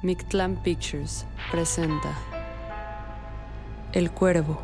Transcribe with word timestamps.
Mictlan 0.00 0.62
Pictures 0.62 1.26
presenta 1.50 2.16
El 3.92 4.12
Cuervo 4.12 4.62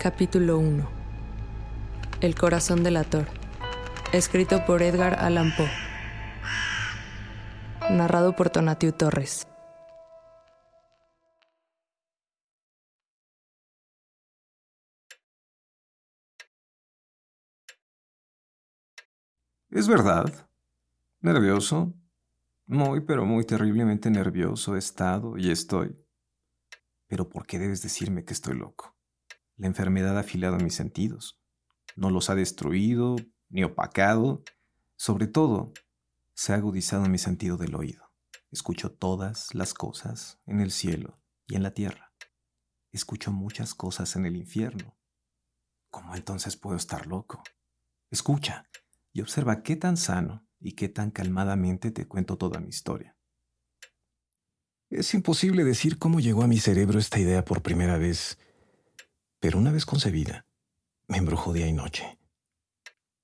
Capítulo 0.00 0.58
1 0.58 0.88
El 2.20 2.34
corazón 2.34 2.82
del 2.82 2.96
ator 2.96 3.28
Escrito 4.12 4.66
por 4.66 4.82
Edgar 4.82 5.20
Allan 5.20 5.52
Poe 5.56 5.70
Narrado 7.90 8.34
por 8.34 8.50
Tonatiu 8.50 8.90
Torres 8.90 9.46
Es 19.70 19.86
verdad. 19.86 20.48
Nervioso. 21.20 21.94
Muy, 22.70 23.00
pero 23.00 23.24
muy 23.24 23.46
terriblemente 23.46 24.10
nervioso 24.10 24.76
he 24.76 24.78
estado 24.78 25.38
y 25.38 25.50
estoy. 25.50 25.96
Pero 27.06 27.30
¿por 27.30 27.46
qué 27.46 27.58
debes 27.58 27.80
decirme 27.80 28.26
que 28.26 28.34
estoy 28.34 28.58
loco? 28.58 28.94
La 29.56 29.68
enfermedad 29.68 30.18
ha 30.18 30.20
afilado 30.20 30.58
mis 30.58 30.74
sentidos. 30.74 31.40
No 31.96 32.10
los 32.10 32.28
ha 32.28 32.34
destruido 32.34 33.16
ni 33.48 33.64
opacado. 33.64 34.42
Sobre 34.96 35.28
todo, 35.28 35.72
se 36.34 36.52
ha 36.52 36.56
agudizado 36.56 37.06
mi 37.06 37.16
sentido 37.16 37.56
del 37.56 37.74
oído. 37.74 38.12
Escucho 38.50 38.92
todas 38.92 39.54
las 39.54 39.72
cosas 39.72 40.38
en 40.44 40.60
el 40.60 40.70
cielo 40.70 41.22
y 41.46 41.56
en 41.56 41.62
la 41.62 41.72
tierra. 41.72 42.12
Escucho 42.92 43.32
muchas 43.32 43.74
cosas 43.74 44.14
en 44.14 44.26
el 44.26 44.36
infierno. 44.36 44.94
¿Cómo 45.88 46.14
entonces 46.14 46.58
puedo 46.58 46.76
estar 46.76 47.06
loco? 47.06 47.42
Escucha 48.10 48.68
y 49.14 49.22
observa 49.22 49.62
qué 49.62 49.74
tan 49.76 49.96
sano 49.96 50.47
y 50.60 50.72
qué 50.72 50.88
tan 50.88 51.10
calmadamente 51.10 51.90
te 51.90 52.06
cuento 52.06 52.36
toda 52.36 52.60
mi 52.60 52.68
historia. 52.68 53.16
Es 54.90 55.12
imposible 55.14 55.64
decir 55.64 55.98
cómo 55.98 56.18
llegó 56.18 56.42
a 56.42 56.48
mi 56.48 56.58
cerebro 56.58 56.98
esta 56.98 57.18
idea 57.18 57.44
por 57.44 57.62
primera 57.62 57.98
vez, 57.98 58.38
pero 59.38 59.58
una 59.58 59.70
vez 59.70 59.84
concebida, 59.84 60.46
me 61.06 61.18
embrujó 61.18 61.52
día 61.52 61.66
y 61.66 61.72
noche. 61.72 62.18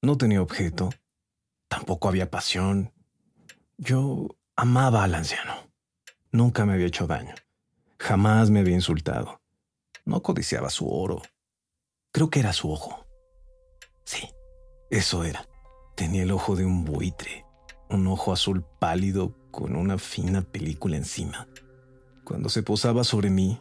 No 0.03 0.19
tenía 0.19 0.43
objeto, 0.43 0.91
tampoco 1.69 2.09
había 2.09 2.31
pasión. 2.31 2.93
Yo 3.79 4.29
amaba 4.57 5.05
al 5.05 5.15
anciano. 5.15 5.55
Nunca 6.31 6.67
me 6.67 6.75
había 6.75 6.87
hecho 6.87 7.07
daño. 7.07 7.35
Jamás 7.99 8.51
me 8.51 8.61
había 8.61 8.75
insultado. 8.75 9.41
No 10.05 10.23
codiciaba 10.23 10.69
su 10.69 10.91
oro. 10.91 11.23
Creo 12.13 12.29
que 12.29 12.41
era 12.41 12.53
su 12.53 12.71
ojo. 12.71 13.07
Sí, 14.05 14.29
eso 14.91 15.25
era. 15.25 15.49
Tenía 15.95 16.25
el 16.25 16.33
ojo 16.33 16.57
de 16.57 16.65
un 16.65 16.85
buitre, 16.85 17.45
un 17.89 18.07
ojo 18.09 18.33
azul 18.33 18.65
pálido 18.81 19.35
con 19.51 19.77
una 19.77 19.97
fina 19.99 20.43
película 20.43 20.97
encima. 20.97 21.47
Cuando 22.25 22.49
se 22.49 22.63
posaba 22.63 23.05
sobre 23.05 23.31
mí, 23.31 23.61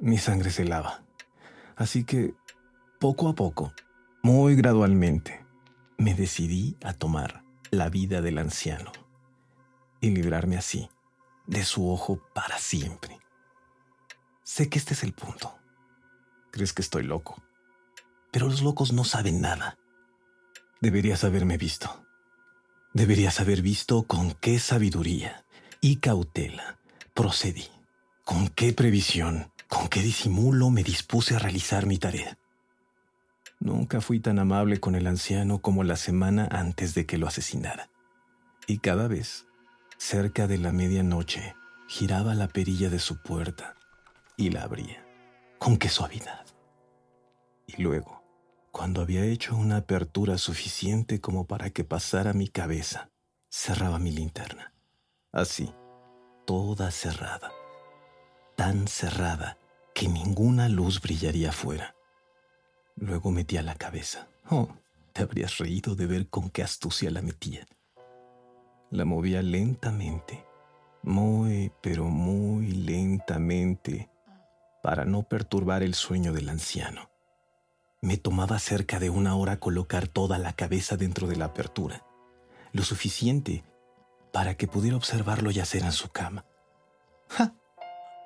mi 0.00 0.18
sangre 0.18 0.50
se 0.50 0.62
helaba. 0.62 1.04
Así 1.76 2.04
que, 2.04 2.34
poco 2.98 3.28
a 3.28 3.34
poco, 3.34 3.72
muy 4.22 4.56
gradualmente, 4.56 5.44
me 5.96 6.14
decidí 6.14 6.76
a 6.82 6.92
tomar 6.92 7.44
la 7.70 7.88
vida 7.88 8.20
del 8.20 8.38
anciano 8.38 8.90
y 10.00 10.10
librarme 10.10 10.56
así 10.56 10.90
de 11.46 11.64
su 11.64 11.90
ojo 11.90 12.20
para 12.34 12.58
siempre. 12.58 13.18
Sé 14.42 14.68
que 14.68 14.78
este 14.78 14.94
es 14.94 15.04
el 15.04 15.12
punto. 15.12 15.56
Crees 16.50 16.72
que 16.72 16.82
estoy 16.82 17.04
loco, 17.04 17.40
pero 18.32 18.46
los 18.46 18.62
locos 18.62 18.92
no 18.92 19.04
saben 19.04 19.40
nada. 19.40 19.78
Deberías 20.80 21.24
haberme 21.24 21.58
visto. 21.58 22.06
Deberías 22.94 23.38
haber 23.40 23.62
visto 23.62 24.04
con 24.04 24.32
qué 24.32 24.58
sabiduría 24.58 25.44
y 25.80 25.96
cautela 25.96 26.78
procedí, 27.14 27.68
con 28.24 28.48
qué 28.48 28.72
previsión, 28.72 29.52
con 29.68 29.88
qué 29.88 30.00
disimulo 30.00 30.70
me 30.70 30.82
dispuse 30.82 31.36
a 31.36 31.38
realizar 31.38 31.86
mi 31.86 31.98
tarea. 31.98 32.38
Nunca 33.58 34.00
fui 34.00 34.20
tan 34.20 34.38
amable 34.38 34.80
con 34.80 34.94
el 34.94 35.06
anciano 35.06 35.58
como 35.58 35.84
la 35.84 35.96
semana 35.96 36.48
antes 36.50 36.94
de 36.94 37.04
que 37.04 37.18
lo 37.18 37.26
asesinara. 37.26 37.90
Y 38.66 38.78
cada 38.78 39.06
vez, 39.06 39.46
cerca 39.98 40.46
de 40.46 40.56
la 40.56 40.72
medianoche, 40.72 41.54
giraba 41.88 42.34
la 42.34 42.48
perilla 42.48 42.88
de 42.88 42.98
su 42.98 43.20
puerta 43.20 43.74
y 44.38 44.48
la 44.48 44.62
abría. 44.62 45.04
Con 45.58 45.76
qué 45.76 45.90
suavidad. 45.90 46.46
Y 47.66 47.82
luego, 47.82 48.19
cuando 48.72 49.02
había 49.02 49.24
hecho 49.24 49.56
una 49.56 49.78
apertura 49.78 50.38
suficiente 50.38 51.20
como 51.20 51.46
para 51.46 51.70
que 51.70 51.84
pasara 51.84 52.32
mi 52.32 52.48
cabeza, 52.48 53.10
cerraba 53.50 53.98
mi 53.98 54.12
linterna. 54.12 54.72
Así, 55.32 55.74
toda 56.46 56.90
cerrada. 56.90 57.52
Tan 58.56 58.86
cerrada 58.88 59.58
que 59.94 60.08
ninguna 60.08 60.68
luz 60.68 61.00
brillaría 61.00 61.50
afuera. 61.50 61.94
Luego 62.96 63.30
metía 63.30 63.62
la 63.62 63.74
cabeza. 63.74 64.28
Oh, 64.50 64.68
te 65.12 65.22
habrías 65.22 65.58
reído 65.58 65.94
de 65.94 66.06
ver 66.06 66.28
con 66.28 66.50
qué 66.50 66.62
astucia 66.62 67.10
la 67.10 67.22
metía. 67.22 67.66
La 68.90 69.04
movía 69.04 69.42
lentamente, 69.42 70.44
muy, 71.02 71.72
pero 71.80 72.04
muy 72.04 72.72
lentamente, 72.72 74.10
para 74.82 75.04
no 75.04 75.22
perturbar 75.22 75.82
el 75.82 75.94
sueño 75.94 76.32
del 76.32 76.48
anciano. 76.48 77.09
Me 78.02 78.16
tomaba 78.16 78.58
cerca 78.58 78.98
de 78.98 79.10
una 79.10 79.34
hora 79.36 79.60
colocar 79.60 80.08
toda 80.08 80.38
la 80.38 80.54
cabeza 80.54 80.96
dentro 80.96 81.26
de 81.26 81.36
la 81.36 81.46
apertura, 81.46 82.06
lo 82.72 82.82
suficiente 82.82 83.62
para 84.32 84.56
que 84.56 84.66
pudiera 84.66 84.96
observarlo 84.96 85.50
yacer 85.50 85.82
en 85.82 85.92
su 85.92 86.10
cama. 86.10 86.46
¡Ja! 87.28 87.54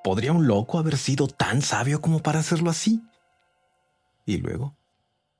¿Podría 0.03 0.31
un 0.31 0.47
loco 0.47 0.79
haber 0.79 0.97
sido 0.97 1.27
tan 1.27 1.61
sabio 1.61 1.99
como 1.99 2.19
para 2.19 2.39
hacerlo 2.39 2.69
así? 2.69 3.03
Y 4.25 4.37
luego, 4.37 4.77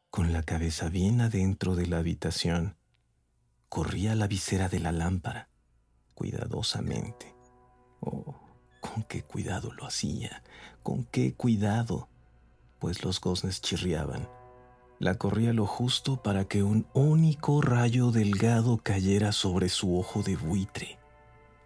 con 0.09 0.33
la 0.33 0.43
cabeza 0.43 0.89
bien 0.89 1.21
adentro 1.21 1.75
de 1.75 1.85
la 1.85 1.99
habitación, 1.99 2.75
corría 3.69 4.15
la 4.15 4.27
visera 4.27 4.67
de 4.67 4.79
la 4.79 4.91
lámpara, 4.91 5.49
cuidadosamente. 6.13 7.35
Oh, 8.01 8.35
con 8.81 9.03
qué 9.03 9.23
cuidado 9.23 9.71
lo 9.73 9.85
hacía, 9.85 10.43
con 10.83 11.05
qué 11.05 11.35
cuidado 11.35 12.09
pues 12.79 13.03
los 13.03 13.19
goznes 13.19 13.61
chirriaban. 13.61 14.27
La 14.99 15.15
corría 15.15 15.53
lo 15.53 15.65
justo 15.65 16.21
para 16.21 16.45
que 16.45 16.63
un 16.63 16.87
único 16.93 17.61
rayo 17.61 18.11
delgado 18.11 18.77
cayera 18.77 19.31
sobre 19.31 19.69
su 19.69 19.97
ojo 19.97 20.23
de 20.23 20.37
buitre. 20.37 20.97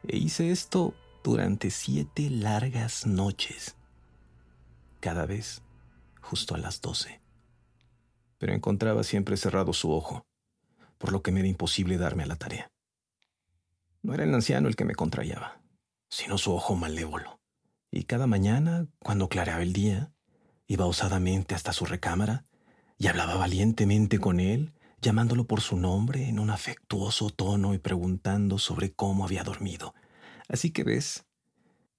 E 0.07 0.17
hice 0.17 0.51
esto 0.51 0.93
durante 1.23 1.69
siete 1.69 2.29
largas 2.29 3.05
noches, 3.05 3.75
cada 4.99 5.25
vez 5.25 5.61
justo 6.21 6.55
a 6.55 6.57
las 6.57 6.81
doce. 6.81 7.21
Pero 8.37 8.53
encontraba 8.53 9.03
siempre 9.03 9.37
cerrado 9.37 9.73
su 9.73 9.91
ojo, 9.91 10.25
por 10.97 11.11
lo 11.11 11.21
que 11.21 11.31
me 11.31 11.41
era 11.41 11.49
imposible 11.49 11.97
darme 11.97 12.23
a 12.23 12.27
la 12.27 12.35
tarea. 12.35 12.71
No 14.01 14.13
era 14.13 14.23
el 14.23 14.33
anciano 14.33 14.69
el 14.69 14.75
que 14.75 14.85
me 14.85 14.95
contrariaba, 14.95 15.61
sino 16.09 16.37
su 16.37 16.53
ojo 16.53 16.75
malévolo. 16.75 17.39
Y 17.91 18.03
cada 18.03 18.27
mañana, 18.27 18.87
cuando 18.99 19.27
clareaba 19.27 19.61
el 19.61 19.73
día, 19.73 20.11
Iba 20.69 20.85
osadamente 20.85 21.55
hasta 21.55 21.73
su 21.73 21.85
recámara, 21.85 22.45
y 22.99 23.07
hablaba 23.07 23.35
valientemente 23.35 24.19
con 24.19 24.39
él, 24.39 24.71
llamándolo 25.01 25.45
por 25.45 25.61
su 25.61 25.77
nombre 25.77 26.29
en 26.29 26.39
un 26.39 26.51
afectuoso 26.51 27.31
tono 27.31 27.73
y 27.73 27.79
preguntando 27.79 28.59
sobre 28.59 28.93
cómo 28.93 29.25
había 29.25 29.43
dormido. 29.43 29.95
Así 30.47 30.69
que 30.69 30.83
ves, 30.83 31.25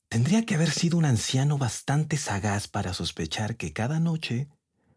tendría 0.08 0.46
que 0.46 0.54
haber 0.54 0.70
sido 0.70 0.98
un 0.98 1.04
anciano 1.04 1.58
bastante 1.58 2.16
sagaz 2.16 2.68
para 2.68 2.94
sospechar 2.94 3.56
que 3.56 3.72
cada 3.72 3.98
noche, 3.98 4.48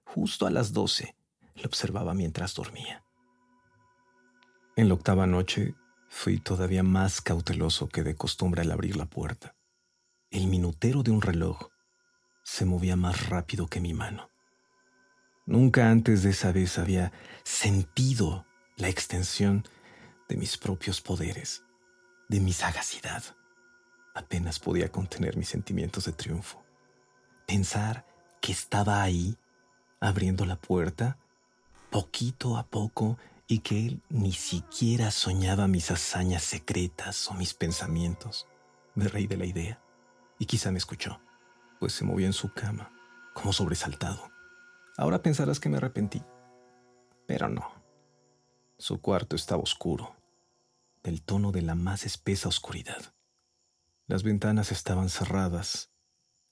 justo 0.04 0.46
a 0.46 0.52
las 0.52 0.72
doce, 0.72 1.16
lo 1.56 1.64
observaba 1.64 2.14
mientras 2.14 2.54
dormía. 2.54 3.04
En 4.76 4.88
la 4.88 4.94
octava 4.94 5.26
noche 5.26 5.74
fui 6.10 6.40
todavía 6.40 6.84
más 6.84 7.22
cauteloso 7.22 7.90
que 7.90 8.04
de 8.04 8.16
costumbre 8.16 8.62
al 8.62 8.72
abrir 8.72 8.98
la 8.98 9.08
puerta. 9.08 9.56
El 10.30 10.46
minutero 10.46 11.02
de 11.02 11.10
un 11.10 11.24
reloj 11.24 11.73
se 12.44 12.66
movía 12.66 12.96
más 12.96 13.30
rápido 13.30 13.68
que 13.68 13.80
mi 13.80 13.94
mano. 13.94 14.30
Nunca 15.46 15.90
antes 15.90 16.24
de 16.24 16.30
esa 16.30 16.52
vez 16.52 16.78
había 16.78 17.12
sentido 17.44 18.46
la 18.78 18.90
extensión 18.90 19.68
de 20.30 20.38
mis 20.38 20.58
propios 20.58 21.02
poderes, 21.02 21.64
de 22.30 22.40
mi 22.40 22.54
sagacidad. 22.54 23.24
Apenas 24.14 24.60
podía 24.60 24.92
contener 24.92 25.36
mis 25.36 25.50
sentimientos 25.50 26.06
de 26.06 26.14
triunfo. 26.14 26.64
Pensar 27.46 28.06
que 28.42 28.52
estaba 28.52 29.02
ahí, 29.02 29.38
abriendo 30.00 30.46
la 30.46 30.56
puerta, 30.56 31.18
poquito 31.90 32.58
a 32.58 32.68
poco, 32.68 33.18
y 33.48 33.60
que 33.60 33.86
él 33.86 34.02
ni 34.10 34.32
siquiera 34.32 35.12
soñaba 35.12 35.68
mis 35.68 35.92
hazañas 35.92 36.44
secretas 36.44 37.28
o 37.30 37.34
mis 37.34 37.54
pensamientos. 37.54 38.48
Me 38.96 39.08
reí 39.08 39.28
de 39.28 39.38
la 39.38 39.46
idea, 39.46 39.82
y 40.40 40.46
quizá 40.46 40.72
me 40.72 40.78
escuchó, 40.78 41.20
pues 41.84 41.92
se 41.92 42.06
movía 42.06 42.28
en 42.28 42.32
su 42.32 42.54
cama, 42.54 42.94
como 43.34 43.52
sobresaltado. 43.52 44.32
Ahora 44.96 45.22
pensarás 45.22 45.60
que 45.60 45.68
me 45.68 45.76
arrepentí, 45.76 46.24
pero 47.28 47.50
no. 47.50 47.74
Su 48.78 49.02
cuarto 49.02 49.36
estaba 49.36 49.62
oscuro, 49.62 50.16
del 51.04 51.22
tono 51.22 51.52
de 51.52 51.62
la 51.62 51.76
más 51.76 52.06
espesa 52.06 52.48
oscuridad. 52.48 53.14
Las 54.08 54.24
ventanas 54.24 54.72
estaban 54.72 55.10
cerradas 55.10 55.92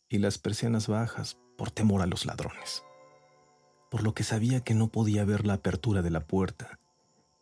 y 0.10 0.18
las 0.18 0.38
persianas 0.38 0.90
bajas 0.90 1.38
por 1.58 1.72
temor 1.72 2.02
a 2.02 2.08
los 2.08 2.26
ladrones, 2.26 2.84
por 3.90 4.04
lo 4.04 4.14
que 4.14 4.26
sabía 4.26 4.66
que 4.66 4.74
no 4.74 4.90
podía 4.90 5.24
ver 5.24 5.46
la 5.48 5.54
apertura 5.54 6.02
de 6.02 6.10
la 6.10 6.28
puerta 6.28 6.78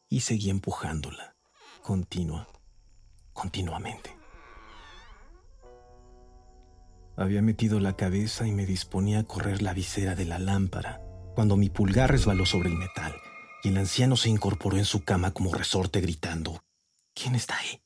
y 0.09 0.19
seguía 0.19 0.51
empujándola, 0.51 1.35
continua, 1.81 2.47
continuamente. 3.33 4.18
Había 7.19 7.41
metido 7.41 7.81
la 7.81 7.97
cabeza 7.97 8.47
y 8.47 8.53
me 8.53 8.65
disponía 8.65 9.19
a 9.19 9.23
correr 9.25 9.61
la 9.61 9.73
visera 9.73 10.15
de 10.15 10.23
la 10.23 10.39
lámpara 10.39 11.01
cuando 11.35 11.57
mi 11.57 11.69
pulgar 11.69 12.09
resbaló 12.09 12.45
sobre 12.45 12.69
el 12.69 12.77
metal 12.77 13.13
y 13.61 13.67
el 13.67 13.77
anciano 13.77 14.15
se 14.15 14.29
incorporó 14.29 14.77
en 14.77 14.85
su 14.85 15.03
cama 15.03 15.31
como 15.33 15.53
resorte 15.53 15.99
gritando, 15.99 16.63
¿Quién 17.13 17.35
está 17.35 17.57
ahí? 17.57 17.81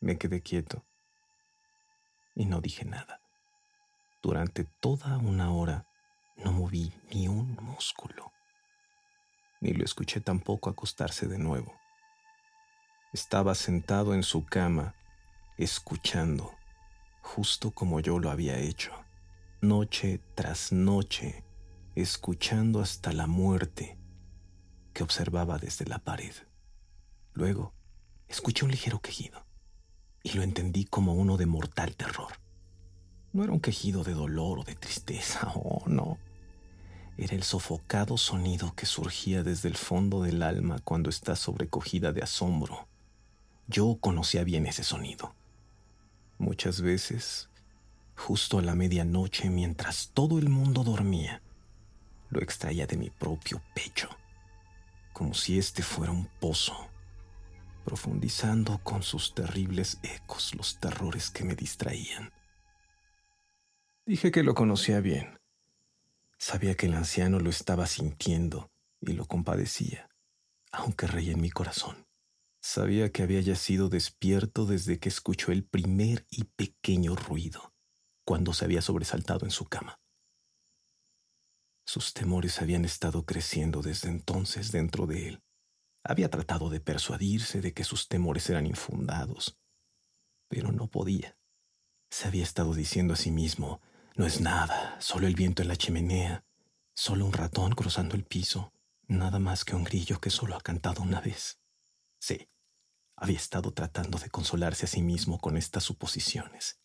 Me 0.00 0.18
quedé 0.18 0.42
quieto 0.42 0.84
y 2.34 2.44
no 2.44 2.60
dije 2.60 2.84
nada. 2.84 3.22
Durante 4.22 4.64
toda 4.64 5.16
una 5.16 5.50
hora 5.50 5.86
no 6.36 6.52
moví 6.52 6.92
ni 7.10 7.26
un 7.26 7.56
músculo, 7.62 8.32
ni 9.62 9.72
lo 9.72 9.82
escuché 9.82 10.20
tampoco 10.20 10.68
acostarse 10.68 11.26
de 11.26 11.38
nuevo. 11.38 11.74
Estaba 13.14 13.54
sentado 13.54 14.12
en 14.12 14.22
su 14.22 14.44
cama 14.44 14.94
escuchando, 15.62 16.52
justo 17.20 17.70
como 17.70 18.00
yo 18.00 18.18
lo 18.18 18.30
había 18.30 18.58
hecho, 18.58 18.92
noche 19.60 20.20
tras 20.34 20.72
noche, 20.72 21.44
escuchando 21.94 22.80
hasta 22.80 23.12
la 23.12 23.26
muerte 23.26 23.96
que 24.92 25.02
observaba 25.02 25.58
desde 25.58 25.86
la 25.86 25.98
pared. 25.98 26.34
Luego, 27.32 27.72
escuché 28.28 28.64
un 28.64 28.70
ligero 28.72 29.00
quejido 29.00 29.46
y 30.22 30.32
lo 30.32 30.42
entendí 30.42 30.84
como 30.84 31.14
uno 31.14 31.36
de 31.36 31.46
mortal 31.46 31.94
terror. 31.96 32.32
No 33.32 33.44
era 33.44 33.52
un 33.52 33.60
quejido 33.60 34.04
de 34.04 34.14
dolor 34.14 34.58
o 34.58 34.64
de 34.64 34.74
tristeza, 34.74 35.52
oh 35.54 35.84
no. 35.86 36.18
Era 37.16 37.34
el 37.34 37.42
sofocado 37.42 38.16
sonido 38.16 38.74
que 38.74 38.86
surgía 38.86 39.42
desde 39.42 39.68
el 39.68 39.76
fondo 39.76 40.22
del 40.22 40.42
alma 40.42 40.80
cuando 40.82 41.08
está 41.08 41.36
sobrecogida 41.36 42.12
de 42.12 42.22
asombro. 42.22 42.88
Yo 43.68 43.98
conocía 44.00 44.44
bien 44.44 44.66
ese 44.66 44.82
sonido. 44.82 45.34
Muchas 46.52 46.82
veces, 46.82 47.48
justo 48.14 48.58
a 48.58 48.62
la 48.62 48.74
medianoche, 48.74 49.48
mientras 49.48 50.10
todo 50.12 50.38
el 50.38 50.50
mundo 50.50 50.84
dormía, 50.84 51.40
lo 52.28 52.42
extraía 52.42 52.86
de 52.86 52.98
mi 52.98 53.08
propio 53.08 53.62
pecho, 53.74 54.10
como 55.14 55.32
si 55.32 55.58
este 55.58 55.82
fuera 55.82 56.12
un 56.12 56.26
pozo, 56.40 56.76
profundizando 57.86 58.76
con 58.84 59.02
sus 59.02 59.32
terribles 59.34 59.98
ecos 60.02 60.54
los 60.54 60.78
terrores 60.78 61.30
que 61.30 61.42
me 61.42 61.54
distraían. 61.54 62.30
Dije 64.04 64.30
que 64.30 64.42
lo 64.42 64.54
conocía 64.54 65.00
bien. 65.00 65.38
Sabía 66.36 66.74
que 66.74 66.84
el 66.84 66.92
anciano 66.92 67.40
lo 67.40 67.48
estaba 67.48 67.86
sintiendo 67.86 68.70
y 69.00 69.14
lo 69.14 69.24
compadecía, 69.24 70.06
aunque 70.70 71.06
reía 71.06 71.32
en 71.32 71.40
mi 71.40 71.50
corazón. 71.50 72.06
Sabía 72.64 73.10
que 73.10 73.24
había 73.24 73.40
yacido 73.40 73.88
despierto 73.88 74.66
desde 74.66 75.00
que 75.00 75.08
escuchó 75.08 75.50
el 75.50 75.64
primer 75.64 76.24
y 76.30 76.44
pequeño 76.44 77.16
ruido, 77.16 77.74
cuando 78.24 78.54
se 78.54 78.64
había 78.64 78.80
sobresaltado 78.80 79.44
en 79.44 79.50
su 79.50 79.66
cama. 79.66 80.00
Sus 81.84 82.14
temores 82.14 82.62
habían 82.62 82.84
estado 82.84 83.26
creciendo 83.26 83.82
desde 83.82 84.10
entonces 84.10 84.70
dentro 84.70 85.06
de 85.06 85.28
él. 85.28 85.42
Había 86.04 86.30
tratado 86.30 86.70
de 86.70 86.80
persuadirse 86.80 87.60
de 87.60 87.74
que 87.74 87.82
sus 87.82 88.06
temores 88.06 88.48
eran 88.48 88.66
infundados, 88.66 89.58
pero 90.48 90.70
no 90.70 90.88
podía. 90.88 91.36
Se 92.10 92.28
había 92.28 92.44
estado 92.44 92.74
diciendo 92.74 93.14
a 93.14 93.16
sí 93.16 93.32
mismo, 93.32 93.80
no 94.14 94.24
es 94.24 94.40
nada, 94.40 95.00
solo 95.00 95.26
el 95.26 95.34
viento 95.34 95.62
en 95.62 95.68
la 95.68 95.76
chimenea, 95.76 96.44
solo 96.94 97.26
un 97.26 97.32
ratón 97.32 97.72
cruzando 97.72 98.14
el 98.14 98.24
piso, 98.24 98.72
nada 99.08 99.40
más 99.40 99.64
que 99.64 99.74
un 99.74 99.82
grillo 99.82 100.20
que 100.20 100.30
solo 100.30 100.54
ha 100.56 100.60
cantado 100.60 101.02
una 101.02 101.20
vez. 101.20 101.61
Sí, 102.22 102.48
había 103.16 103.36
estado 103.36 103.72
tratando 103.72 104.16
de 104.16 104.30
consolarse 104.30 104.84
a 104.84 104.88
sí 104.88 105.02
mismo 105.02 105.40
con 105.40 105.56
estas 105.56 105.82
suposiciones, 105.82 106.80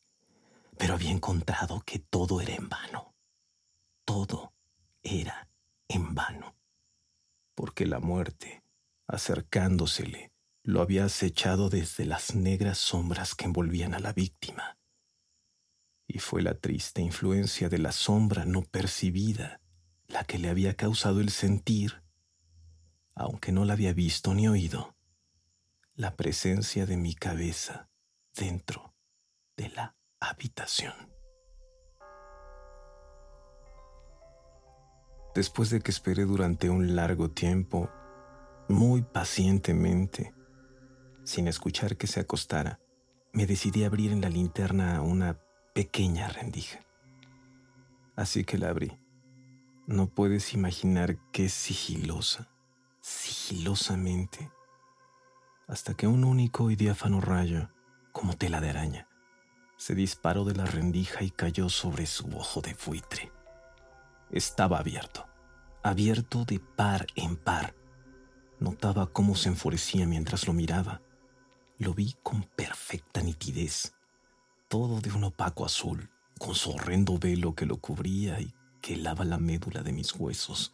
pero 0.80 0.96
había 0.96 1.12
encontrado 1.12 1.84
que 1.86 2.00
todo 2.00 2.42
era 2.42 2.56
en 2.56 2.68
vano. 2.70 3.14
Todo 4.04 4.56
era 5.04 5.48
en 5.90 6.16
vano, 6.16 6.56
porque 7.54 7.86
la 7.86 8.00
muerte, 8.00 8.64
acercándosele, 9.06 10.32
lo 10.64 10.82
había 10.82 11.06
acechado 11.06 11.70
desde 11.70 12.06
las 12.06 12.34
negras 12.34 12.80
sombras 12.80 13.36
que 13.36 13.46
envolvían 13.46 13.94
a 13.94 14.00
la 14.00 14.14
víctima. 14.14 14.80
Y 16.08 16.18
fue 16.18 16.42
la 16.42 16.56
triste 16.56 17.04
influencia 17.04 17.70
de 17.70 17.78
la 17.78 17.92
sombra 17.92 18.44
no 18.46 18.64
percibida 18.64 19.62
la 20.08 20.24
que 20.24 20.40
le 20.40 20.50
había 20.50 20.74
causado 20.74 21.22
el 21.22 21.30
sentir, 21.30 22.02
aunque 23.14 23.52
no 23.52 23.66
la 23.66 23.74
había 23.74 23.94
visto 23.94 24.34
ni 24.34 24.48
oído, 24.48 24.97
la 25.98 26.16
presencia 26.16 26.86
de 26.86 26.96
mi 26.96 27.16
cabeza 27.16 27.90
dentro 28.36 28.94
de 29.58 29.70
la 29.70 29.96
habitación. 30.20 30.94
Después 35.34 35.72
de 35.72 35.82
que 35.82 35.90
esperé 35.90 36.26
durante 36.26 36.70
un 36.70 36.96
largo 36.96 37.32
tiempo, 37.32 37.90
muy 38.70 39.02
pacientemente, 39.02 40.36
sin 41.24 41.48
escuchar 41.48 41.98
que 41.98 42.06
se 42.06 42.20
acostara, 42.20 42.80
me 43.34 43.48
decidí 43.48 43.84
a 43.84 43.88
abrir 43.88 44.12
en 44.12 44.22
la 44.22 44.30
linterna 44.30 45.02
una 45.02 45.40
pequeña 45.74 46.28
rendija. 46.28 46.80
Así 48.16 48.44
que 48.44 48.60
la 48.60 48.70
abrí. 48.70 49.00
No 49.88 50.14
puedes 50.14 50.54
imaginar 50.54 51.18
qué 51.32 51.50
sigilosa, 51.50 52.50
sigilosamente 53.02 54.52
hasta 55.68 55.94
que 55.94 56.08
un 56.08 56.24
único 56.24 56.72
y 56.72 56.76
diáfano 56.76 57.20
rayo, 57.20 57.70
como 58.14 58.38
tela 58.38 58.62
de 58.62 58.70
araña, 58.70 59.08
se 59.76 59.96
disparó 59.96 60.46
de 60.46 60.56
la 60.56 60.66
rendija 60.66 61.24
y 61.24 61.30
cayó 61.30 61.70
sobre 61.70 62.06
su 62.06 62.26
ojo 62.36 62.62
de 62.62 62.76
buitre. 62.86 63.32
Estaba 64.32 64.80
abierto, 64.80 65.28
abierto 65.84 66.46
de 66.46 66.60
par 66.60 67.06
en 67.16 67.36
par. 67.36 67.76
Notaba 68.60 69.08
cómo 69.08 69.36
se 69.36 69.50
enfurecía 69.50 70.08
mientras 70.08 70.48
lo 70.48 70.54
miraba. 70.54 71.02
Lo 71.78 71.94
vi 71.94 72.16
con 72.24 72.44
perfecta 72.44 73.22
nitidez, 73.22 73.94
todo 74.68 75.00
de 75.00 75.12
un 75.12 75.26
opaco 75.26 75.66
azul, 75.66 76.10
con 76.40 76.56
su 76.56 76.72
horrendo 76.72 77.20
velo 77.20 77.54
que 77.54 77.66
lo 77.66 77.78
cubría 77.78 78.40
y 78.40 78.54
que 78.82 78.96
lava 78.96 79.26
la 79.26 79.38
médula 79.38 79.84
de 79.84 79.92
mis 79.92 80.16
huesos. 80.16 80.74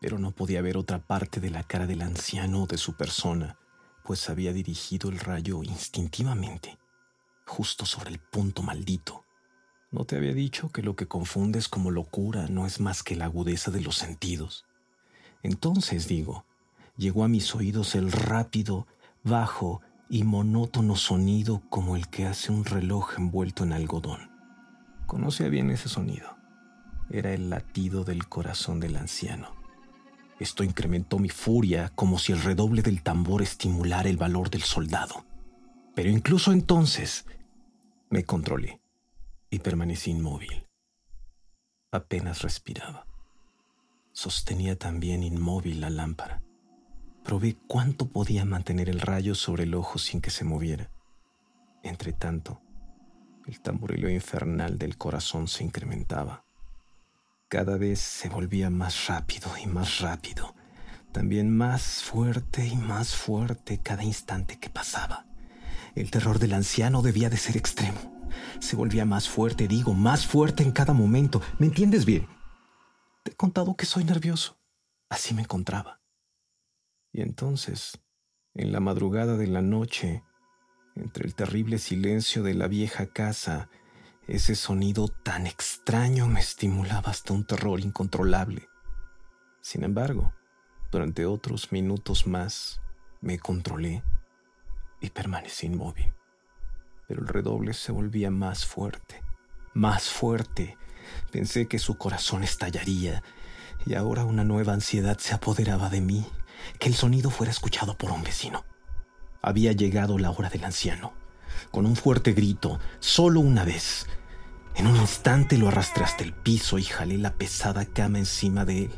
Pero 0.00 0.18
no 0.18 0.30
podía 0.30 0.62
ver 0.62 0.76
otra 0.76 1.00
parte 1.00 1.40
de 1.40 1.50
la 1.50 1.64
cara 1.64 1.86
del 1.86 2.02
anciano 2.02 2.62
o 2.62 2.66
de 2.66 2.78
su 2.78 2.94
persona 2.94 3.58
pues 4.08 4.30
había 4.30 4.54
dirigido 4.54 5.10
el 5.10 5.20
rayo 5.20 5.62
instintivamente, 5.62 6.78
justo 7.46 7.84
sobre 7.84 8.08
el 8.08 8.18
punto 8.18 8.62
maldito, 8.62 9.26
¿No 9.90 10.04
te 10.04 10.16
había 10.16 10.32
dicho 10.34 10.70
que 10.70 10.82
lo 10.82 10.96
que 10.96 11.08
confundes 11.08 11.68
como 11.68 11.90
locura 11.90 12.46
no 12.48 12.66
es 12.66 12.80
más 12.80 13.02
que 13.02 13.16
la 13.16 13.24
agudeza 13.24 13.70
de 13.70 13.80
los 13.80 13.96
sentidos? 13.96 14.66
Entonces, 15.42 16.08
digo, 16.08 16.44
llegó 16.96 17.24
a 17.24 17.28
mis 17.28 17.54
oídos 17.54 17.94
el 17.94 18.12
rápido, 18.12 18.86
bajo 19.24 19.80
y 20.10 20.24
monótono 20.24 20.94
sonido 20.96 21.62
como 21.70 21.96
el 21.96 22.08
que 22.08 22.26
hace 22.26 22.52
un 22.52 22.66
reloj 22.66 23.18
envuelto 23.18 23.64
en 23.64 23.72
algodón. 23.72 24.30
Conocía 25.06 25.48
bien 25.48 25.70
ese 25.70 25.88
sonido. 25.88 26.36
Era 27.10 27.32
el 27.32 27.48
latido 27.48 28.04
del 28.04 28.28
corazón 28.28 28.80
del 28.80 28.96
anciano. 28.96 29.57
Esto 30.38 30.62
incrementó 30.62 31.18
mi 31.18 31.28
furia 31.28 31.90
como 31.94 32.18
si 32.18 32.32
el 32.32 32.42
redoble 32.42 32.82
del 32.82 33.02
tambor 33.02 33.42
estimulara 33.42 34.08
el 34.08 34.16
valor 34.16 34.50
del 34.50 34.62
soldado. 34.62 35.24
Pero 35.94 36.10
incluso 36.10 36.52
entonces 36.52 37.26
me 38.08 38.24
controlé 38.24 38.80
y 39.50 39.58
permanecí 39.58 40.12
inmóvil. 40.12 40.66
Apenas 41.90 42.42
respiraba. 42.42 43.06
Sostenía 44.12 44.78
también 44.78 45.22
inmóvil 45.22 45.80
la 45.80 45.90
lámpara. 45.90 46.42
Probé 47.24 47.56
cuánto 47.66 48.08
podía 48.08 48.44
mantener 48.44 48.88
el 48.88 49.00
rayo 49.00 49.34
sobre 49.34 49.64
el 49.64 49.74
ojo 49.74 49.98
sin 49.98 50.20
que 50.20 50.30
se 50.30 50.44
moviera. 50.44 50.90
Entre 51.82 52.12
tanto, 52.12 52.60
el 53.46 53.60
tamborileo 53.60 54.10
infernal 54.10 54.78
del 54.78 54.96
corazón 54.96 55.48
se 55.48 55.64
incrementaba. 55.64 56.44
Cada 57.48 57.78
vez 57.78 57.98
se 57.98 58.28
volvía 58.28 58.68
más 58.68 59.06
rápido 59.06 59.50
y 59.56 59.66
más 59.66 60.00
rápido, 60.00 60.54
también 61.12 61.56
más 61.56 62.02
fuerte 62.02 62.66
y 62.66 62.76
más 62.76 63.16
fuerte 63.16 63.80
cada 63.82 64.04
instante 64.04 64.58
que 64.58 64.68
pasaba. 64.68 65.24
El 65.94 66.10
terror 66.10 66.38
del 66.38 66.52
anciano 66.52 67.00
debía 67.00 67.30
de 67.30 67.38
ser 67.38 67.56
extremo. 67.56 68.28
Se 68.60 68.76
volvía 68.76 69.06
más 69.06 69.30
fuerte, 69.30 69.66
digo, 69.66 69.94
más 69.94 70.26
fuerte 70.26 70.62
en 70.62 70.72
cada 70.72 70.92
momento. 70.92 71.40
¿Me 71.58 71.64
entiendes 71.64 72.04
bien? 72.04 72.28
Te 73.22 73.32
he 73.32 73.34
contado 73.34 73.76
que 73.76 73.86
soy 73.86 74.04
nervioso. 74.04 74.58
Así 75.08 75.32
me 75.32 75.40
encontraba. 75.40 76.02
Y 77.12 77.22
entonces, 77.22 77.98
en 78.52 78.72
la 78.72 78.80
madrugada 78.80 79.38
de 79.38 79.46
la 79.46 79.62
noche, 79.62 80.22
entre 80.96 81.24
el 81.24 81.34
terrible 81.34 81.78
silencio 81.78 82.42
de 82.42 82.52
la 82.52 82.68
vieja 82.68 83.06
casa, 83.06 83.70
ese 84.28 84.54
sonido 84.54 85.08
tan 85.08 85.46
extraño 85.46 86.28
me 86.28 86.40
estimulaba 86.40 87.10
hasta 87.10 87.32
un 87.32 87.44
terror 87.44 87.80
incontrolable. 87.80 88.68
Sin 89.60 89.82
embargo, 89.82 90.32
durante 90.92 91.26
otros 91.26 91.72
minutos 91.72 92.26
más, 92.26 92.80
me 93.20 93.38
controlé 93.38 94.04
y 95.00 95.10
permanecí 95.10 95.66
inmóvil 95.66 96.14
pero 97.08 97.22
el 97.22 97.28
redoble 97.28 97.72
se 97.72 97.90
volvía 97.90 98.30
más 98.30 98.66
fuerte, 98.66 99.22
más 99.72 100.10
fuerte. 100.10 100.76
Pensé 101.32 101.66
que 101.66 101.78
su 101.78 101.96
corazón 101.96 102.44
estallaría 102.44 103.24
y 103.86 103.94
ahora 103.94 104.24
una 104.24 104.44
nueva 104.44 104.74
ansiedad 104.74 105.16
se 105.18 105.34
apoderaba 105.34 105.88
de 105.88 106.02
mí, 106.02 106.26
que 106.78 106.88
el 106.88 106.94
sonido 106.94 107.30
fuera 107.30 107.50
escuchado 107.50 107.96
por 107.96 108.12
un 108.12 108.22
vecino. 108.22 108.64
Había 109.40 109.72
llegado 109.72 110.18
la 110.18 110.30
hora 110.30 110.50
del 110.50 110.64
anciano. 110.64 111.14
Con 111.70 111.86
un 111.86 111.96
fuerte 111.96 112.32
grito, 112.32 112.78
solo 113.00 113.40
una 113.40 113.64
vez, 113.64 114.06
en 114.74 114.86
un 114.86 114.96
instante 114.96 115.58
lo 115.58 115.68
arrastré 115.68 116.04
hasta 116.04 116.24
el 116.24 116.32
piso 116.32 116.78
y 116.78 116.84
jalé 116.84 117.18
la 117.18 117.34
pesada 117.34 117.84
cama 117.84 118.18
encima 118.18 118.64
de 118.64 118.84
él. 118.84 118.90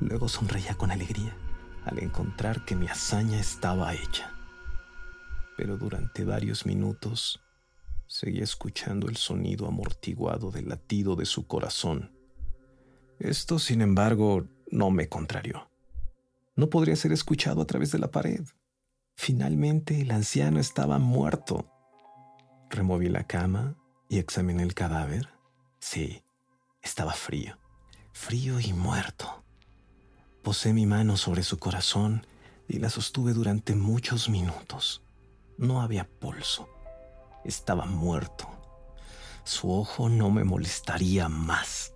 Luego 0.00 0.28
sonreía 0.28 0.74
con 0.74 0.90
alegría 0.90 1.36
al 1.84 1.98
encontrar 2.00 2.64
que 2.64 2.76
mi 2.76 2.86
hazaña 2.86 3.38
estaba 3.38 3.94
hecha 3.94 4.36
pero 5.56 5.78
durante 5.78 6.24
varios 6.24 6.66
minutos 6.66 7.40
seguía 8.06 8.44
escuchando 8.44 9.08
el 9.08 9.16
sonido 9.16 9.66
amortiguado 9.66 10.50
del 10.50 10.68
latido 10.68 11.16
de 11.16 11.24
su 11.24 11.46
corazón. 11.46 12.12
Esto, 13.18 13.58
sin 13.58 13.80
embargo, 13.80 14.46
no 14.70 14.90
me 14.90 15.08
contrarió. 15.08 15.70
No 16.54 16.68
podría 16.68 16.94
ser 16.94 17.12
escuchado 17.12 17.62
a 17.62 17.66
través 17.66 17.90
de 17.90 17.98
la 17.98 18.10
pared. 18.10 18.44
Finalmente 19.16 20.00
el 20.02 20.10
anciano 20.10 20.60
estaba 20.60 20.98
muerto. 20.98 21.66
Removí 22.70 23.08
la 23.08 23.24
cama 23.24 23.74
y 24.08 24.18
examiné 24.18 24.62
el 24.62 24.74
cadáver. 24.74 25.30
Sí, 25.80 26.22
estaba 26.82 27.12
frío, 27.12 27.58
frío 28.12 28.60
y 28.60 28.72
muerto. 28.72 29.42
Posé 30.42 30.72
mi 30.72 30.86
mano 30.86 31.16
sobre 31.16 31.42
su 31.42 31.58
corazón 31.58 32.26
y 32.68 32.78
la 32.78 32.90
sostuve 32.90 33.32
durante 33.32 33.74
muchos 33.74 34.28
minutos. 34.28 35.02
No 35.56 35.80
había 35.80 36.08
pulso. 36.08 36.68
Estaba 37.44 37.86
muerto. 37.86 38.46
Su 39.44 39.72
ojo 39.72 40.08
no 40.08 40.30
me 40.30 40.44
molestaría 40.44 41.28
más. 41.28 41.94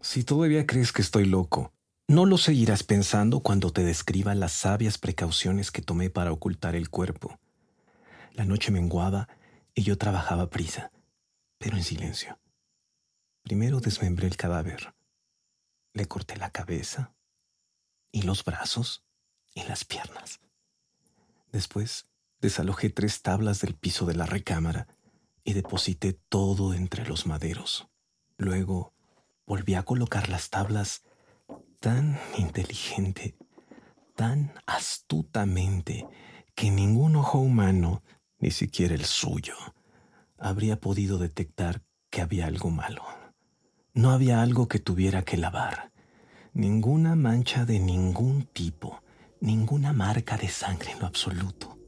Si 0.00 0.22
todavía 0.22 0.66
crees 0.66 0.92
que 0.92 1.02
estoy 1.02 1.24
loco, 1.24 1.72
no 2.08 2.24
lo 2.24 2.38
seguirás 2.38 2.84
pensando 2.84 3.40
cuando 3.40 3.70
te 3.70 3.84
describa 3.84 4.34
las 4.34 4.52
sabias 4.52 4.96
precauciones 4.96 5.70
que 5.70 5.82
tomé 5.82 6.08
para 6.08 6.32
ocultar 6.32 6.74
el 6.74 6.88
cuerpo. 6.88 7.38
La 8.32 8.46
noche 8.46 8.72
menguaba 8.72 9.28
y 9.74 9.82
yo 9.82 9.98
trabajaba 9.98 10.48
prisa, 10.48 10.90
pero 11.58 11.76
en 11.76 11.84
silencio. 11.84 12.38
Primero 13.42 13.80
desmembré 13.80 14.26
el 14.26 14.38
cadáver. 14.38 14.94
Le 15.92 16.06
corté 16.06 16.38
la 16.38 16.50
cabeza 16.50 17.12
y 18.10 18.22
los 18.22 18.42
brazos 18.42 19.04
y 19.54 19.64
las 19.64 19.84
piernas. 19.84 20.40
Después 21.52 22.06
desalojé 22.40 22.88
tres 22.88 23.20
tablas 23.20 23.60
del 23.60 23.74
piso 23.74 24.06
de 24.06 24.14
la 24.14 24.24
recámara 24.24 24.88
y 25.44 25.52
deposité 25.52 26.14
todo 26.14 26.72
entre 26.72 27.06
los 27.06 27.26
maderos. 27.26 27.86
Luego 28.38 28.94
volví 29.44 29.74
a 29.74 29.82
colocar 29.82 30.30
las 30.30 30.48
tablas 30.48 31.02
tan 31.80 32.18
inteligente, 32.36 33.36
tan 34.16 34.52
astutamente, 34.66 36.06
que 36.54 36.70
ningún 36.70 37.16
ojo 37.16 37.38
humano, 37.38 38.02
ni 38.38 38.50
siquiera 38.50 38.94
el 38.94 39.04
suyo, 39.04 39.54
habría 40.38 40.80
podido 40.80 41.18
detectar 41.18 41.82
que 42.10 42.20
había 42.20 42.46
algo 42.46 42.70
malo. 42.70 43.04
No 43.94 44.10
había 44.10 44.42
algo 44.42 44.68
que 44.68 44.78
tuviera 44.78 45.22
que 45.22 45.36
lavar, 45.36 45.92
ninguna 46.52 47.14
mancha 47.14 47.64
de 47.64 47.78
ningún 47.78 48.44
tipo, 48.44 49.02
ninguna 49.40 49.92
marca 49.92 50.36
de 50.36 50.48
sangre 50.48 50.92
en 50.92 51.00
lo 51.00 51.06
absoluto. 51.06 51.78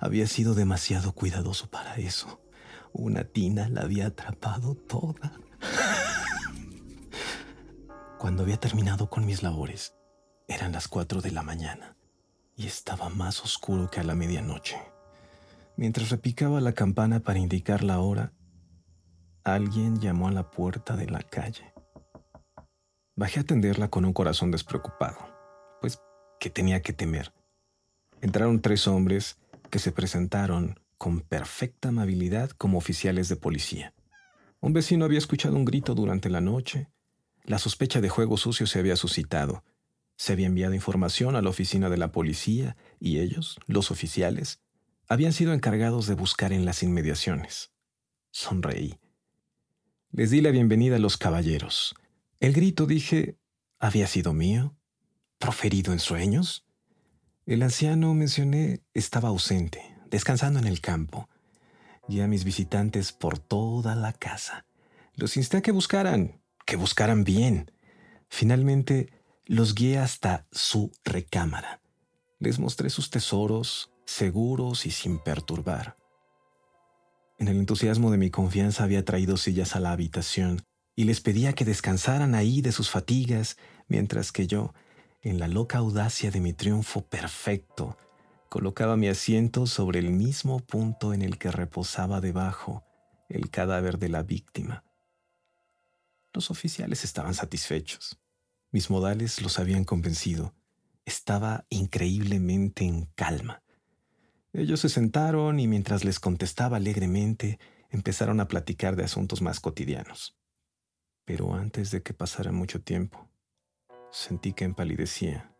Había 0.00 0.26
sido 0.26 0.54
demasiado 0.54 1.12
cuidadoso 1.12 1.68
para 1.70 1.96
eso. 1.96 2.40
Una 2.92 3.24
tina 3.24 3.68
la 3.68 3.82
había 3.82 4.06
atrapado 4.06 4.74
toda. 4.74 5.40
Cuando 8.18 8.42
había 8.42 8.56
terminado 8.56 9.08
con 9.08 9.24
mis 9.24 9.44
labores, 9.44 9.94
eran 10.48 10.72
las 10.72 10.88
cuatro 10.88 11.20
de 11.20 11.30
la 11.30 11.44
mañana 11.44 11.96
y 12.56 12.66
estaba 12.66 13.08
más 13.10 13.40
oscuro 13.44 13.88
que 13.90 14.00
a 14.00 14.04
la 14.04 14.16
medianoche. 14.16 14.76
Mientras 15.76 16.10
repicaba 16.10 16.60
la 16.60 16.72
campana 16.72 17.20
para 17.20 17.38
indicar 17.38 17.84
la 17.84 18.00
hora, 18.00 18.32
alguien 19.44 20.00
llamó 20.00 20.26
a 20.26 20.32
la 20.32 20.50
puerta 20.50 20.96
de 20.96 21.06
la 21.06 21.22
calle. 21.22 21.72
Bajé 23.14 23.38
a 23.38 23.42
atenderla 23.42 23.88
con 23.88 24.04
un 24.04 24.12
corazón 24.12 24.50
despreocupado, 24.50 25.18
pues 25.80 26.00
que 26.40 26.50
tenía 26.50 26.82
que 26.82 26.92
temer. 26.92 27.32
Entraron 28.20 28.60
tres 28.60 28.88
hombres 28.88 29.38
que 29.70 29.78
se 29.78 29.92
presentaron 29.92 30.80
con 30.96 31.20
perfecta 31.20 31.90
amabilidad 31.90 32.50
como 32.50 32.78
oficiales 32.78 33.28
de 33.28 33.36
policía. 33.36 33.94
Un 34.60 34.72
vecino 34.72 35.04
había 35.04 35.18
escuchado 35.18 35.54
un 35.54 35.64
grito 35.64 35.94
durante 35.94 36.28
la 36.28 36.40
noche. 36.40 36.88
La 37.48 37.58
sospecha 37.58 38.02
de 38.02 38.10
juego 38.10 38.36
sucio 38.36 38.66
se 38.66 38.78
había 38.78 38.94
suscitado. 38.94 39.64
Se 40.16 40.34
había 40.34 40.48
enviado 40.48 40.74
información 40.74 41.34
a 41.34 41.40
la 41.40 41.48
oficina 41.48 41.88
de 41.88 41.96
la 41.96 42.12
policía 42.12 42.76
y 43.00 43.20
ellos, 43.20 43.58
los 43.66 43.90
oficiales, 43.90 44.60
habían 45.08 45.32
sido 45.32 45.54
encargados 45.54 46.06
de 46.06 46.14
buscar 46.14 46.52
en 46.52 46.66
las 46.66 46.82
inmediaciones. 46.82 47.72
Sonreí. 48.32 48.98
Les 50.12 50.30
di 50.30 50.42
la 50.42 50.50
bienvenida 50.50 50.96
a 50.96 50.98
los 50.98 51.16
caballeros. 51.16 51.94
El 52.38 52.52
grito, 52.52 52.84
dije, 52.84 53.38
había 53.78 54.06
sido 54.06 54.34
mío 54.34 54.76
proferido 55.38 55.94
en 55.94 56.00
sueños? 56.00 56.66
El 57.46 57.62
anciano, 57.62 58.12
mencioné, 58.12 58.82
estaba 58.92 59.30
ausente, 59.30 59.96
descansando 60.10 60.58
en 60.58 60.66
el 60.66 60.82
campo. 60.82 61.30
Y 62.10 62.20
a 62.20 62.26
mis 62.26 62.44
visitantes 62.44 63.12
por 63.12 63.38
toda 63.38 63.94
la 63.94 64.12
casa. 64.12 64.66
Los 65.14 65.38
insté 65.38 65.56
a 65.56 65.62
que 65.62 65.72
buscaran, 65.72 66.42
que 66.68 66.76
buscaran 66.76 67.24
bien. 67.24 67.70
Finalmente, 68.28 69.08
los 69.46 69.74
guié 69.74 69.96
hasta 69.96 70.46
su 70.52 70.92
recámara. 71.02 71.80
Les 72.40 72.58
mostré 72.58 72.90
sus 72.90 73.08
tesoros, 73.08 73.90
seguros 74.04 74.84
y 74.84 74.90
sin 74.90 75.18
perturbar. 75.18 75.96
En 77.38 77.48
el 77.48 77.56
entusiasmo 77.56 78.10
de 78.10 78.18
mi 78.18 78.28
confianza 78.28 78.84
había 78.84 79.02
traído 79.02 79.38
sillas 79.38 79.76
a 79.76 79.80
la 79.80 79.92
habitación 79.92 80.60
y 80.94 81.04
les 81.04 81.22
pedía 81.22 81.54
que 81.54 81.64
descansaran 81.64 82.34
ahí 82.34 82.60
de 82.60 82.72
sus 82.72 82.90
fatigas, 82.90 83.56
mientras 83.86 84.30
que 84.30 84.46
yo, 84.46 84.74
en 85.22 85.38
la 85.38 85.48
loca 85.48 85.78
audacia 85.78 86.30
de 86.30 86.40
mi 86.40 86.52
triunfo 86.52 87.00
perfecto, 87.00 87.96
colocaba 88.50 88.98
mi 88.98 89.08
asiento 89.08 89.66
sobre 89.66 90.00
el 90.00 90.10
mismo 90.10 90.60
punto 90.60 91.14
en 91.14 91.22
el 91.22 91.38
que 91.38 91.50
reposaba 91.50 92.20
debajo 92.20 92.84
el 93.30 93.48
cadáver 93.48 93.98
de 93.98 94.10
la 94.10 94.22
víctima. 94.22 94.84
Los 96.38 96.52
oficiales 96.52 97.02
estaban 97.02 97.34
satisfechos. 97.34 98.16
Mis 98.70 98.90
modales 98.90 99.42
los 99.42 99.58
habían 99.58 99.82
convencido. 99.82 100.54
Estaba 101.04 101.66
increíblemente 101.68 102.84
en 102.84 103.06
calma. 103.16 103.64
Ellos 104.52 104.78
se 104.78 104.88
sentaron 104.88 105.58
y 105.58 105.66
mientras 105.66 106.04
les 106.04 106.20
contestaba 106.20 106.76
alegremente, 106.76 107.58
empezaron 107.90 108.38
a 108.38 108.46
platicar 108.46 108.94
de 108.94 109.02
asuntos 109.02 109.42
más 109.42 109.58
cotidianos. 109.58 110.36
Pero 111.24 111.54
antes 111.54 111.90
de 111.90 112.04
que 112.04 112.14
pasara 112.14 112.52
mucho 112.52 112.80
tiempo, 112.82 113.28
sentí 114.12 114.52
que 114.52 114.62
empalidecía 114.62 115.52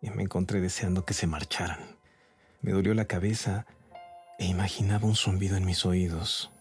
y 0.00 0.10
me 0.10 0.22
encontré 0.22 0.60
deseando 0.60 1.04
que 1.04 1.14
se 1.14 1.26
marcharan. 1.26 1.98
Me 2.62 2.70
dolió 2.70 2.94
la 2.94 3.06
cabeza 3.06 3.66
e 4.38 4.46
imaginaba 4.46 5.08
un 5.08 5.16
zumbido 5.16 5.56
en 5.56 5.64
mis 5.64 5.84
oídos. 5.84 6.52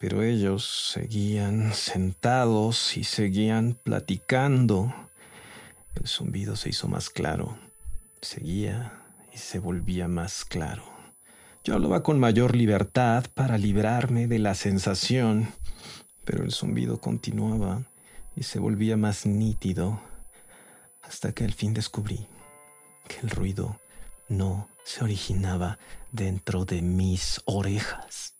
Pero 0.00 0.22
ellos 0.22 0.92
seguían 0.94 1.74
sentados 1.74 2.96
y 2.96 3.04
seguían 3.04 3.74
platicando. 3.74 4.94
El 5.94 6.06
zumbido 6.08 6.56
se 6.56 6.70
hizo 6.70 6.88
más 6.88 7.10
claro. 7.10 7.58
Seguía 8.22 8.98
y 9.30 9.36
se 9.36 9.58
volvía 9.58 10.08
más 10.08 10.46
claro. 10.46 10.84
Yo 11.64 11.74
hablaba 11.74 12.02
con 12.02 12.18
mayor 12.18 12.56
libertad 12.56 13.26
para 13.34 13.58
librarme 13.58 14.26
de 14.26 14.38
la 14.38 14.54
sensación, 14.54 15.52
pero 16.24 16.44
el 16.44 16.52
zumbido 16.52 16.98
continuaba 16.98 17.82
y 18.34 18.44
se 18.44 18.58
volvía 18.58 18.96
más 18.96 19.26
nítido 19.26 20.00
hasta 21.02 21.32
que 21.32 21.44
al 21.44 21.52
fin 21.52 21.74
descubrí 21.74 22.26
que 23.06 23.20
el 23.22 23.28
ruido 23.28 23.78
no 24.30 24.70
se 24.82 25.04
originaba 25.04 25.78
dentro 26.10 26.64
de 26.64 26.80
mis 26.80 27.42
orejas. 27.44 28.39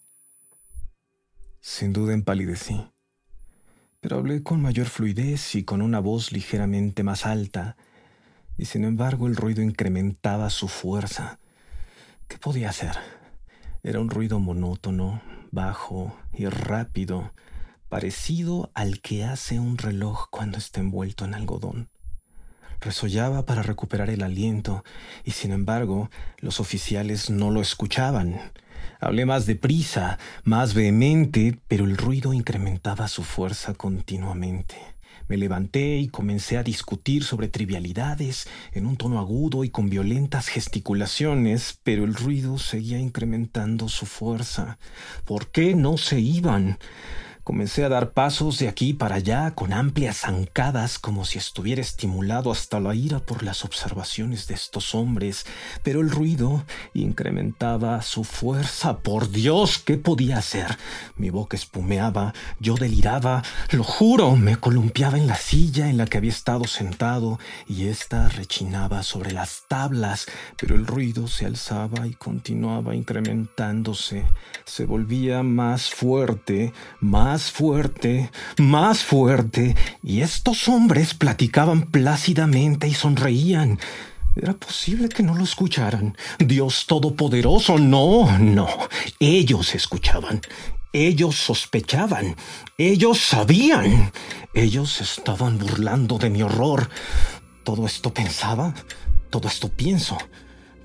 Sin 1.72 1.92
duda 1.92 2.14
empalidecí, 2.14 2.90
pero 4.00 4.16
hablé 4.18 4.42
con 4.42 4.60
mayor 4.60 4.86
fluidez 4.86 5.54
y 5.54 5.62
con 5.62 5.82
una 5.82 6.00
voz 6.00 6.32
ligeramente 6.32 7.04
más 7.04 7.26
alta, 7.26 7.76
y 8.58 8.64
sin 8.64 8.82
embargo 8.84 9.28
el 9.28 9.36
ruido 9.36 9.62
incrementaba 9.62 10.50
su 10.50 10.66
fuerza. 10.66 11.38
¿Qué 12.26 12.38
podía 12.38 12.70
hacer? 12.70 12.96
Era 13.84 14.00
un 14.00 14.10
ruido 14.10 14.40
monótono, 14.40 15.22
bajo 15.52 16.18
y 16.32 16.46
rápido, 16.46 17.32
parecido 17.88 18.72
al 18.74 19.00
que 19.00 19.22
hace 19.22 19.60
un 19.60 19.78
reloj 19.78 20.26
cuando 20.28 20.58
está 20.58 20.80
envuelto 20.80 21.24
en 21.24 21.34
algodón. 21.34 21.88
Resollaba 22.80 23.46
para 23.46 23.62
recuperar 23.62 24.10
el 24.10 24.24
aliento, 24.24 24.82
y 25.22 25.30
sin 25.30 25.52
embargo 25.52 26.10
los 26.38 26.58
oficiales 26.58 27.30
no 27.30 27.52
lo 27.52 27.60
escuchaban. 27.60 28.40
Hablé 29.00 29.26
más 29.26 29.46
deprisa, 29.46 30.18
más 30.44 30.74
vehemente, 30.74 31.58
pero 31.68 31.84
el 31.84 31.96
ruido 31.96 32.32
incrementaba 32.32 33.08
su 33.08 33.22
fuerza 33.22 33.74
continuamente. 33.74 34.76
Me 35.30 35.36
levanté 35.36 35.98
y 35.98 36.08
comencé 36.08 36.58
a 36.58 36.64
discutir 36.64 37.22
sobre 37.22 37.46
trivialidades 37.46 38.48
en 38.72 38.84
un 38.84 38.96
tono 38.96 39.20
agudo 39.20 39.62
y 39.62 39.70
con 39.70 39.88
violentas 39.88 40.48
gesticulaciones, 40.48 41.78
pero 41.84 42.04
el 42.04 42.14
ruido 42.14 42.58
seguía 42.58 42.98
incrementando 42.98 43.88
su 43.88 44.06
fuerza. 44.06 44.78
¿Por 45.24 45.52
qué 45.52 45.76
no 45.76 45.98
se 45.98 46.18
iban? 46.18 46.78
Comencé 47.42 47.84
a 47.84 47.88
dar 47.88 48.12
pasos 48.12 48.58
de 48.58 48.68
aquí 48.68 48.92
para 48.92 49.14
allá 49.14 49.52
con 49.52 49.72
amplias 49.72 50.18
zancadas 50.18 50.98
como 50.98 51.24
si 51.24 51.38
estuviera 51.38 51.80
estimulado 51.80 52.52
hasta 52.52 52.80
la 52.80 52.94
ira 52.94 53.18
por 53.18 53.42
las 53.42 53.64
observaciones 53.64 54.46
de 54.46 54.54
estos 54.54 54.94
hombres, 54.94 55.46
pero 55.82 56.02
el 56.02 56.10
ruido 56.10 56.64
incrementaba 56.92 58.02
su 58.02 58.24
fuerza. 58.24 58.98
Por 58.98 59.30
Dios, 59.30 59.78
¿qué 59.78 59.96
podía 59.96 60.36
hacer? 60.36 60.76
Mi 61.16 61.30
boca 61.30 61.56
espumeaba, 61.56 62.34
yo 62.58 62.74
deliraba, 62.74 63.42
lo 63.70 63.84
juro, 63.84 64.36
me 64.36 64.56
columpiaba 64.56 65.16
en 65.16 65.26
la 65.26 65.36
silla 65.36 65.88
en 65.88 65.96
la 65.96 66.04
que 66.04 66.18
había 66.18 66.30
estado 66.30 66.64
sentado 66.64 67.38
y 67.66 67.86
ésta 67.86 68.28
rechinaba 68.28 69.02
sobre 69.02 69.32
las 69.32 69.62
tablas, 69.66 70.26
pero 70.58 70.74
el 70.74 70.86
ruido 70.86 71.26
se 71.26 71.46
alzaba 71.46 72.06
y 72.06 72.12
continuaba 72.12 72.94
incrementándose, 72.94 74.26
se 74.66 74.84
volvía 74.84 75.42
más 75.42 75.88
fuerte, 75.88 76.74
más 77.00 77.29
más 77.30 77.52
fuerte, 77.52 78.28
más 78.58 79.04
fuerte, 79.04 79.76
y 80.02 80.22
estos 80.22 80.66
hombres 80.66 81.14
platicaban 81.14 81.82
plácidamente 81.82 82.88
y 82.88 82.94
sonreían. 82.94 83.78
¿Era 84.34 84.54
posible 84.54 85.08
que 85.08 85.22
no 85.22 85.36
lo 85.36 85.44
escucharan? 85.44 86.16
Dios 86.40 86.86
Todopoderoso, 86.88 87.78
no, 87.78 88.36
no. 88.36 88.66
Ellos 89.20 89.76
escuchaban. 89.76 90.40
Ellos 90.92 91.36
sospechaban. 91.36 92.34
Ellos 92.76 93.20
sabían. 93.20 94.10
Ellos 94.52 95.00
estaban 95.00 95.56
burlando 95.56 96.18
de 96.18 96.30
mi 96.30 96.42
horror. 96.42 96.90
Todo 97.62 97.86
esto 97.86 98.12
pensaba. 98.12 98.74
Todo 99.30 99.46
esto 99.46 99.68
pienso. 99.68 100.18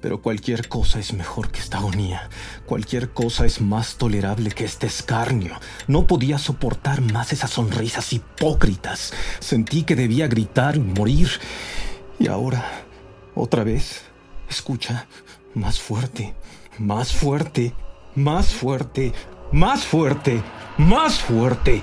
Pero 0.05 0.21
cualquier 0.21 0.69
cosa 0.69 0.99
es 0.99 1.13
mejor 1.13 1.49
que 1.49 1.59
esta 1.59 1.79
agonía. 1.79 2.29
Cualquier 2.67 3.09
cosa 3.09 3.47
es 3.47 3.59
más 3.59 3.95
tolerable 3.95 4.51
que 4.51 4.63
este 4.63 4.85
escarnio. 4.85 5.59
No 5.87 6.05
podía 6.05 6.37
soportar 6.37 7.01
más 7.01 7.33
esas 7.33 7.49
sonrisas 7.49 8.13
hipócritas. 8.13 9.13
Sentí 9.39 9.81
que 9.81 9.95
debía 9.95 10.27
gritar 10.27 10.75
y 10.75 10.81
morir. 10.81 11.31
Y 12.19 12.27
ahora, 12.27 12.83
otra 13.33 13.63
vez, 13.63 14.03
escucha, 14.47 15.07
más 15.55 15.79
fuerte, 15.79 16.35
más 16.77 17.11
fuerte, 17.11 17.73
más 18.13 18.49
fuerte, 18.53 19.11
más 19.51 19.85
fuerte, 19.85 20.43
más 20.77 21.17
fuerte. 21.17 21.81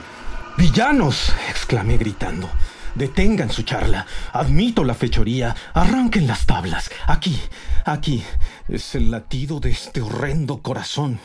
Villanos, 0.57 1.35
exclamé 1.51 1.97
gritando. 1.97 2.49
Detengan 2.95 3.51
su 3.51 3.63
charla. 3.63 4.07
Admito 4.33 4.85
la 4.85 4.95
fechoría. 4.95 5.57
Arranquen 5.75 6.27
las 6.27 6.47
tablas. 6.47 6.91
Aquí, 7.07 7.41
aquí 7.85 8.23
es 8.69 8.95
el 8.95 9.11
latido 9.11 9.61
de 9.61 9.71
este 9.71 10.01
horrendo 10.01 10.59
corazón. 10.59 11.19